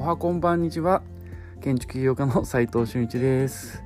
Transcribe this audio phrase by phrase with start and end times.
[0.00, 1.02] おはこんばんにちは。
[1.60, 3.82] 建築起業家の斉藤俊一です。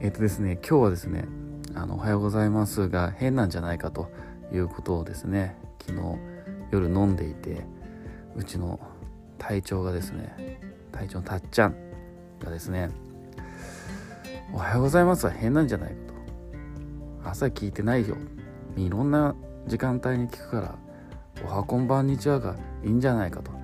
[0.00, 1.26] えっ、とですね今日はですね
[1.74, 4.10] あのおはようございますが変なんじゃないかと
[4.54, 6.18] いうことをですね昨日
[6.70, 7.66] 夜飲んでいて
[8.36, 8.80] うちの
[9.36, 10.58] 隊長がですね
[10.92, 11.74] 隊長のたっちゃん
[12.42, 12.88] がですね
[14.54, 15.96] おはようございますは変なんじゃないか
[17.22, 17.28] と。
[17.28, 18.16] 朝聞いてないよ。
[18.78, 19.34] いろんな
[19.66, 20.78] 時間帯に聞くから
[21.44, 23.59] おはこんばんにちはがいいんじゃないかと。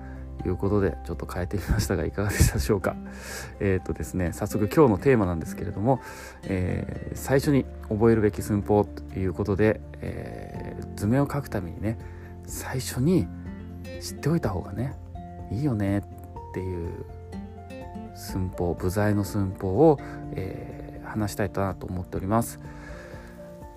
[0.47, 2.95] ということでちょっと変えてみましたがいかがでしたでしょうか。
[3.59, 5.99] えっ、とですね早速今日のテーマなんですけれども、
[6.43, 11.97] えー、最初に覚えるべき寸法ということで、えー、図面を描くためにね
[12.45, 13.27] 最初に
[13.99, 14.93] 知っておいた方がね
[15.51, 16.03] いいよねっ
[16.53, 17.05] ていう
[18.15, 19.99] 寸法部材の寸法を、
[20.31, 22.61] えー、話したいなと思っております。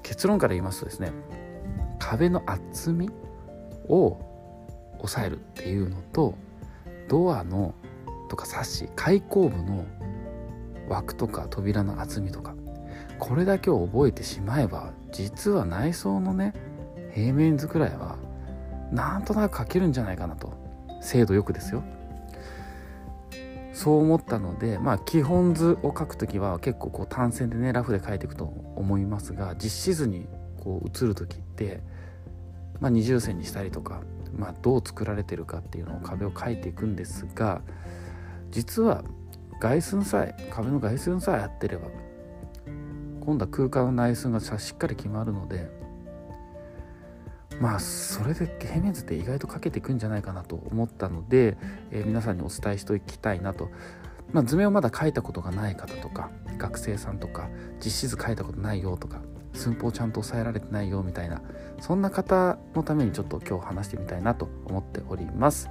[0.05, 1.11] 結論から言いますとですね
[1.99, 3.11] 壁の厚み
[3.89, 4.21] を
[4.99, 6.35] 抑えるっていうのと
[7.11, 7.75] ドアの
[8.29, 9.85] とかサッシ開口部の
[10.89, 12.55] 枠とか扉の厚みとか
[13.19, 16.55] これだけを覚えてしまえば実は内装のね
[17.13, 18.17] 平面図くらいは
[18.93, 20.59] なんとなく書けるんじゃないかなと。
[21.01, 21.83] 精度よくですよ。
[23.73, 28.45] そう思ったのでまあ基本図を書く時は結構こう単線でねラフで書いていくと
[28.77, 30.27] 思いますが実施図に
[30.63, 31.81] こう映る時って、
[32.79, 34.03] まあ、二重線にしたりとか
[34.37, 37.63] まあ、どう作られてるかっていうのを壁を描いていくんですが
[38.51, 39.05] 実は
[39.61, 41.89] 外寸さえ壁の外寸さえ合ってれば
[43.21, 45.71] 今度は空間の内寸がしっかり決まるので
[47.61, 51.59] まあそれで平面図って意外とかけていくんじゃないかなと思ったので、
[51.91, 53.69] えー、皆さんにお伝えしておきたいなと、
[54.33, 57.51] まあ、図面をまだ描いたことがない方とか学生さんとか
[57.85, 59.21] 実施図描いたことないよとか
[59.53, 61.43] 寸法ちゃんと抑えられてないよみたいな
[61.81, 65.69] そんな方のためにちょっと今日話してみたいなと思っております、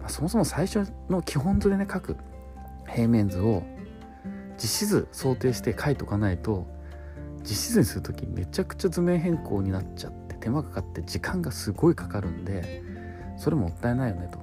[0.00, 2.16] まあ、そもそも最初の基本図でね書く
[2.88, 3.62] 平面図を
[4.56, 6.66] 実施図想定して書いておかないと
[7.42, 12.82] 実施図にする時めちゃくちゃ図面変更になっちゃって手間かかって時間がすごいかかるんで
[13.36, 14.38] それもったいないよねと。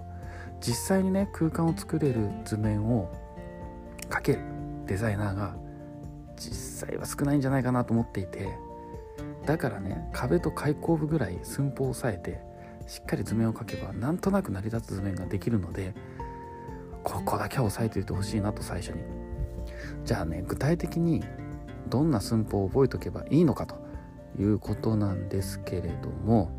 [0.62, 3.10] 実際にね空間を作れる図面を
[4.10, 4.40] かける
[4.88, 5.56] デザイナーが
[6.36, 6.54] 実
[6.88, 8.58] 際は少ないんじゃないかなと思っていて
[9.46, 12.42] だからね壁と開口部ぐらい寸法を抑えて
[12.88, 15.94] しっかり図面を描けばなんとなく成り立つ図面ができるので
[17.04, 19.20] ここだけは押さえておいてほしいなと最初に。
[20.04, 21.24] じゃあね具体的に
[21.88, 23.76] どんな寸法を覚えておけばいいのかと
[24.40, 26.52] いうことなんですけれども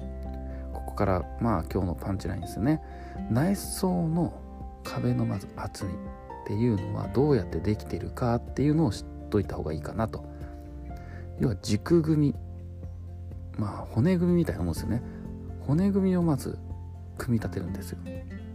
[0.73, 2.83] ここからまあ今日のパンチラインですね。
[3.31, 4.33] 内装の
[4.83, 5.97] 壁のまず厚みっ
[6.47, 10.25] ていうのはどうやってできてるかっていうのを知っといた方がいいかなと。
[11.39, 12.35] 要は軸組み
[13.59, 15.03] まあ骨組みみたいなもんですよね。
[15.67, 16.59] 骨組みをまず
[17.19, 17.99] 組み立てるんですよ。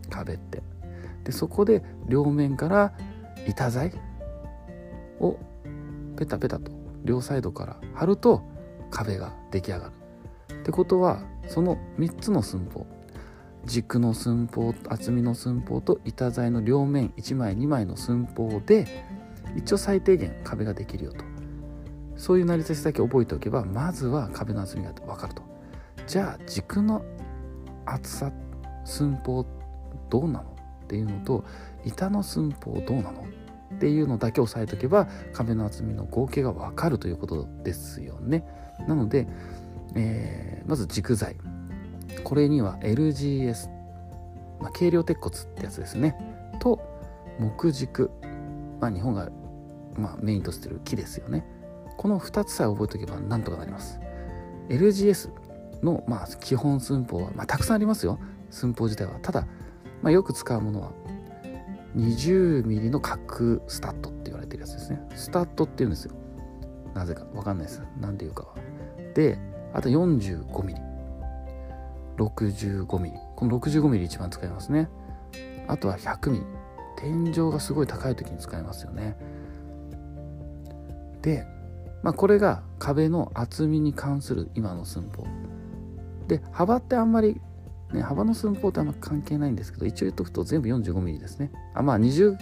[0.10, 0.62] 壁って。
[1.24, 2.94] でそこで両面から
[3.48, 3.92] 板材
[5.20, 5.38] を
[6.18, 6.72] ペタペタと
[7.04, 8.44] 両サイドから貼ると
[8.92, 9.92] 壁が出来上が
[10.50, 10.56] る。
[10.62, 12.86] ってことはその3つの寸法。
[13.66, 18.86] 軸の寸法厚みの寸法と板材の両面1枚2枚の寸法で
[19.56, 21.24] 一応最低限壁ができるよと。
[22.18, 25.44] そういう成り立ちだけ覚えておけばまずは壁の厚みが分かると。
[26.08, 27.04] じゃあ軸の
[27.86, 28.32] 厚さ
[28.86, 29.46] 寸法
[30.10, 30.56] どうなの？
[30.84, 31.44] っていうのと
[31.84, 33.26] 板の寸法どうなの？
[33.76, 38.46] っていうのだけ押さえておけば壁の厚みの合計が分かるということですよね。
[38.88, 39.28] なので、
[39.96, 41.36] えー、まず軸材。
[42.24, 43.68] これには LGS、
[44.62, 46.16] まあ、軽量鉄骨ってやつですね。
[46.60, 46.80] と
[47.40, 48.10] 木軸、
[48.86, 49.30] まあ、日本が
[49.98, 51.46] まあ、メインとしてる木ですよね。
[51.98, 54.00] この2つさえ覚えておけばなんとかなります。
[54.70, 55.30] LGS
[55.82, 58.20] の、まあ、基本寸法は、まあ、たくさんありますよ。
[58.50, 59.14] 寸法自体は。
[59.22, 59.48] ただ、
[60.02, 60.92] まあ、よく使うものは
[61.96, 65.02] 20mm の角スタッドって言われてるやつですね。
[65.16, 66.14] スタッドって言うんですよ。
[66.94, 67.82] なぜかわかんないです。
[68.00, 68.56] 何て言うかは。
[69.14, 69.40] で
[69.74, 70.76] あと 45mm
[72.18, 74.90] 65mm この 65mm 一番使いますね。
[75.68, 76.65] あとは 100mm
[77.06, 79.16] 天井がすごい高い時に使いますよね。
[81.22, 81.46] で、
[82.02, 85.28] まあ、これが壁の厚みに関する今の寸法。
[86.28, 87.40] で幅ってあんまり、
[87.94, 91.52] ね、幅の寸法ってあんま関係ないんですけど一応言っとくと全部 45mm ですね。
[91.76, 92.40] あまあ20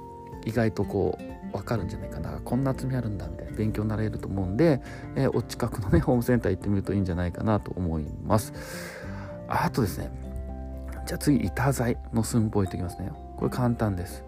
[0.45, 2.39] 意外とこう分かるんじゃないかな。
[2.43, 3.51] こんな厚みあるんだみたいな。
[3.53, 4.81] 勉強になれると思うんで、
[5.15, 8.53] えー、お近くのねホームセンター行ってみるといいんじゃないかなと思います。
[9.47, 10.11] あとですね
[11.05, 13.11] じゃあ次板材の寸法いってきますね。
[13.37, 14.23] これ簡単です。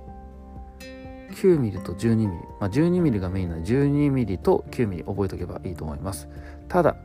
[1.32, 2.28] 9mm と 12mm、
[2.60, 6.28] まあ、12mm がメインなので 12mm と 9mm 覚えておけばいいと思います。
[6.68, 6.96] ただ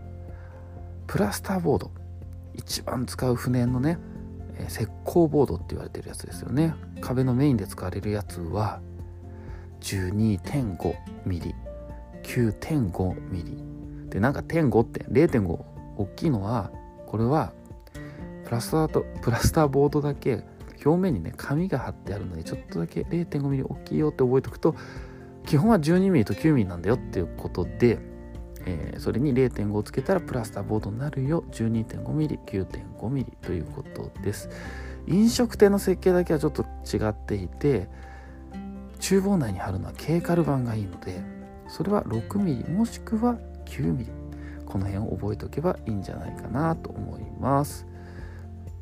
[1.07, 1.91] プラスターボード。
[2.57, 3.99] 一番使う船のね
[4.69, 6.75] 石膏ボードって言われてるやつですよね。
[7.01, 8.81] 壁のメインで使われるやつは
[9.81, 11.55] 12.5mm
[12.23, 15.47] 9.5mm でなんか点5って0.5
[15.97, 16.71] 大きいのは
[17.07, 17.53] これは
[18.45, 20.45] プラスターとプラスターボードだけ
[20.85, 24.75] 表面にね紙が貼ってあるのでちょっとだけ 0.5mm 大きいよって覚えておくと
[25.47, 27.99] 基本は 12mm と 9mm なんだよっていうことで、
[28.67, 31.45] えー、それに0.5をつけたらプラスターボードになるよ。
[31.53, 34.49] 12.5mm9.5mm ということです。
[35.07, 37.89] 飲食店の設計だけはちょっと違っていて
[39.01, 41.21] 厨房内に貼るのは軽カル板がいいので
[41.69, 43.37] それは 6mm もしくは
[43.67, 44.07] 9mm
[44.65, 47.87] この辺を覚えておけばいいんじゃないかなと思います。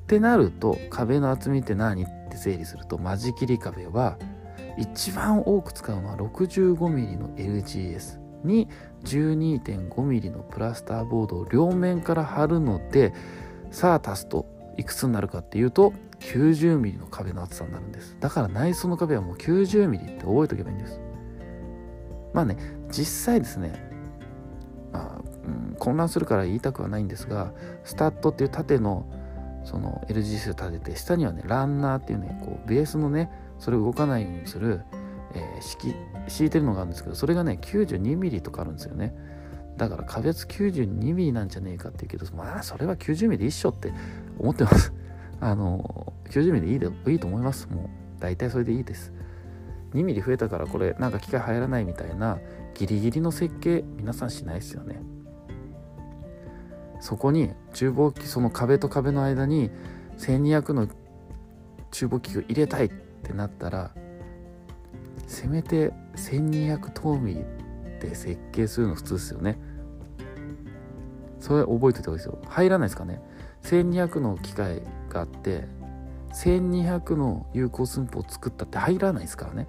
[0.02, 4.18] ってなると壁の厚みって何って整理すると間仕切り壁は
[4.78, 8.68] 一番多く使うのは 65mm の LGS に
[9.04, 13.12] 12.5mm のプラスターボードを両面から貼るので
[13.70, 14.46] さあ足すと
[14.76, 18.16] いくつになるかっていうと 90mm の壁の厚さになるんです。
[18.20, 21.00] だから内装の壁はもう 90mm って覚えておけばいいんです。
[22.32, 22.56] まあね
[22.90, 23.72] 実際ですね、
[24.92, 27.52] まあうん、混乱するから言いたくはないんですが
[27.84, 29.06] スタッドっていう縦の
[29.64, 34.82] その LGC を立てて下にはねランナーっていうねこうベースのねそれを動かないようにする、
[35.34, 35.94] えー、敷
[36.28, 39.14] 敷いてるのがあるんですけどそれがね 92mm とかあるんですよね。
[39.76, 43.92] だから壁厚 92mm なんじゃねえかって言うけどまあそれは 90mm で一緒って
[44.38, 44.92] 思ってます。
[45.40, 47.68] あの 90mm でいいでいいと思います。
[47.68, 49.12] もう大体それでいいです。
[49.94, 52.38] 2ミリ増えたからこれなんか機械入らないみたいな
[52.74, 55.02] ギリギリの設計皆さんしないですよね。
[57.02, 59.70] そこに厨房機その壁と壁の間に
[60.18, 60.86] 1200の
[61.90, 62.88] 厨房機を入れたいっ
[63.24, 63.90] てなったら
[65.26, 69.58] せめて1200トーミーで設計するの普通ですよね。
[71.40, 72.38] それ覚えておいた方がいいですよ。
[72.46, 73.20] 入らないですかね。
[73.64, 75.64] 1200の機械があって
[76.34, 79.66] 1200の有効寸法を作ったって入らないですからね。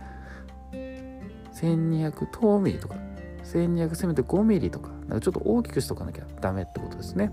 [1.55, 3.12] 1200等ミリとか。
[3.43, 7.31] 1200せめて5ミリとかかちょっと大きくしとかなきゃダメってことですね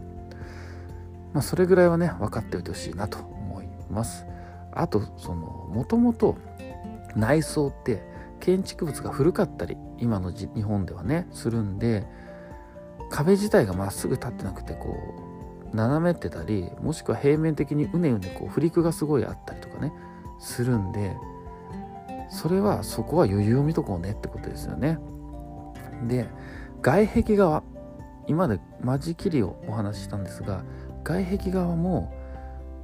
[1.32, 4.26] まあそれぐらいはね分かっておいてほしいなと思います
[4.72, 6.36] あとそのもともと
[7.16, 8.02] 内装って
[8.40, 12.06] 建築物が古かったり今の日本ではねするんで
[13.10, 14.96] 壁自体がまっすぐ立ってなくてこ
[15.72, 19.92] う斜めってたりもしくは平面的にうねうねこうフリクがすごいあったりとかね
[20.38, 21.16] するんで
[22.30, 24.98] それはそこは余裕を見とこうねってことですよね。
[26.06, 26.28] で
[26.82, 27.62] 外壁側
[28.26, 30.64] 今まで間仕切りをお話ししたんですが
[31.04, 32.12] 外壁側も、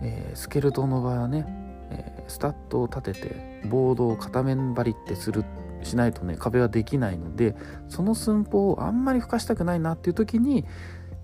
[0.01, 1.45] えー、スケルトンの場合はね、
[1.91, 5.45] えー、スタッドを立ててボードを片面張りってする
[5.83, 7.55] しないとね壁はできないので
[7.89, 10.65] その寸法をあんまり吹かしたくないなっていう時に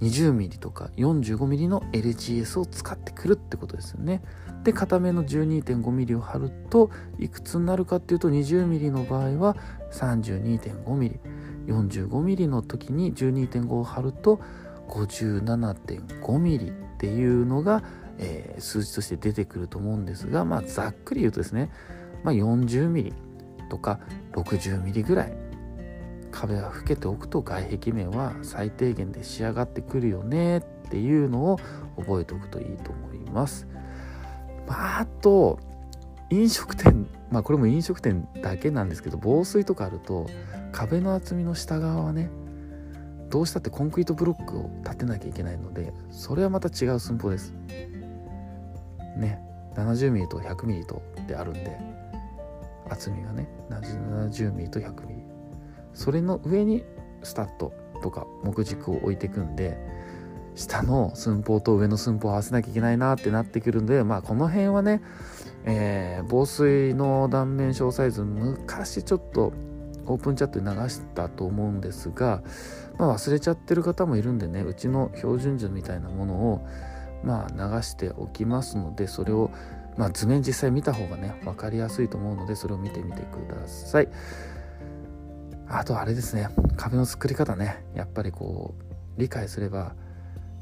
[0.01, 4.21] 20mm とか 45mm の LGS を使ってくるってことですよね。
[4.65, 9.57] で片面の 12.5mm を貼るといくつになるかっていうと 20mm の場合は
[9.93, 14.41] 32.5mm 45mm の時に12.5を貼ると
[14.89, 17.83] 57.5mm っていうのが、
[18.19, 21.71] えー、数字として出てくると思うんですがまあざっくり言うとですね、
[22.25, 23.13] まあ、40mm
[23.69, 24.01] とか
[24.33, 25.33] 60mm ぐらい
[26.31, 31.61] 壁が老けておくと外壁面は最低限で仕上がってくるよねっていうのを
[31.97, 33.67] 覚えておくといいと思います。
[34.67, 35.59] まあ、あと
[36.33, 40.27] 飲食店まあこれも飲食店だけなんですけど防水とかあると
[40.73, 42.31] 壁の厚みの下側はね
[43.29, 47.53] どうしたってコンクリートブロックを立てなきゃいけないのでそれはまた違う寸法です。
[49.17, 49.41] ね
[49.75, 51.79] 70mm と 100mm とであるんで
[52.89, 55.23] 厚みがね 70mm と 100mm
[55.95, 56.85] それの上に
[57.23, 57.73] スタッド
[58.03, 59.79] とか木軸を置いていくんで
[60.55, 65.01] 下の寸法と上の寸法を合わせなきゃいけないなってなってくるんでまあこの辺はね、
[65.65, 69.53] えー、防水の断面小サイズ昔ちょっと
[70.07, 72.43] オープンチャットで流したと思うんですが、
[72.99, 76.67] まあ、忘れちゃってる方もいるんでねうちの標準図みたいなものを
[77.23, 79.51] まあ流しておきますのでそれを
[79.97, 84.09] まあ、図面実際見た方がね分かりやすいと思うのでそれを見てみてください。
[85.69, 89.95] あとあれですね壁の作り方ねやっぱりこう理解すれば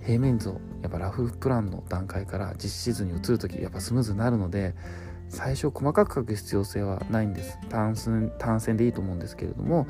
[0.04, 4.74] 平面図をやっぱラフプランの段階から実施図に移る時やっぱスムーズになるので
[5.28, 7.58] 最初細かく書く必要性はないんです。
[7.68, 9.86] 単線単線でいいと思うんですけれども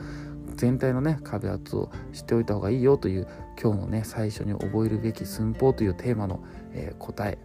[0.56, 3.26] 全体のね壁圧を知っておいた方がいいよという
[3.60, 7.38] 今日のね最初に覚えるべき寸法というテーマの、えー、答え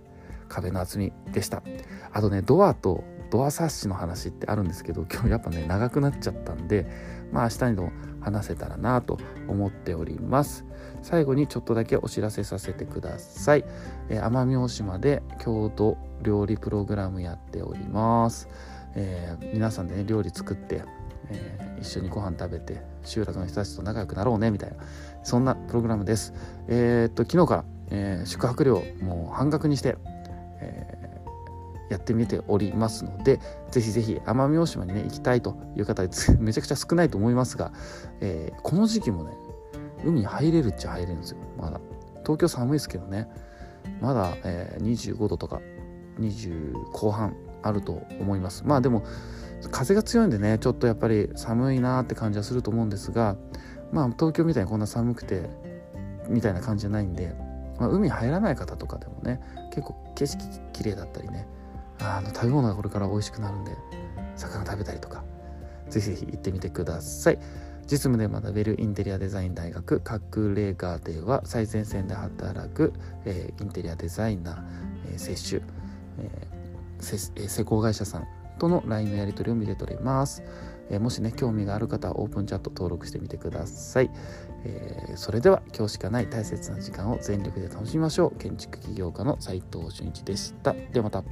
[0.50, 1.64] 壁の厚みでした。
[2.12, 6.86] あとねドアとドアサッシの話ってあるんですけど今日やっぱね長くなっちゃったんで
[7.32, 7.92] まあ明日にも
[8.22, 10.66] 話せたらなと思っております。
[11.02, 13.66] 最後にちょっとだけお知らせさせてください、
[14.10, 18.50] えー、奄美大島で郷土料理プログラムやっております、
[18.96, 20.82] えー、皆さんでね料理作って
[21.30, 24.78] えー、一緒にご飯食べて集落の人たちと仲良くなろうねみたいな
[25.24, 26.34] そんなプログラムです。
[26.68, 29.98] えー、っと昨日から、えー、宿泊料もう半額にして、
[30.62, 30.95] えー、
[31.90, 33.40] やってみておりますので
[33.70, 36.04] ぜひぜひ奄美大島にね行きたいという方
[36.40, 37.72] めちゃくちゃ少ないと思いますが、
[38.22, 39.32] えー、この時期もね
[40.04, 41.38] 海に入れるっちゃ入れるんですよ。
[41.58, 41.80] まだ。
[42.24, 43.28] 東京寒いですけどね。
[44.02, 45.62] まだ、えー、25度とか
[46.20, 48.64] 20後半あると思います。
[48.66, 49.04] まあでも
[49.72, 53.36] 風が強いんでねちょっとやっぱり寒いなって感じはすると思うんですが
[53.92, 55.50] まあ東京みたいにこんな寒くて
[56.30, 57.34] みたいな感じじゃないんで
[57.80, 59.40] まあ、海入らない方とかでもね
[59.70, 61.48] 結構景色綺麗だったりね
[62.06, 63.72] あの食べ物がこれから美味しくなるんで
[64.36, 65.24] 魚食べたりとか
[65.90, 67.40] ぜひぜひ行ってみてください。
[67.88, 70.02] 実務で学べるインテリアデザイン大学
[70.36, 72.94] 隠れ家では最前線で働く、
[73.26, 74.64] えー、インテリアデザイナー、
[75.12, 75.62] えー、接種、
[76.18, 80.42] えー、施工会社さんとの LINE のやり取りを見ております、
[80.90, 84.10] え、もしね興味がある方はオープンチャット登録してみてください、
[84.64, 88.40] え、それでは今日しかない大切な時間を全力で楽しみましょう。
[88.40, 90.74] 建築起業家の斉藤俊一でした。
[90.74, 91.24] ではまた。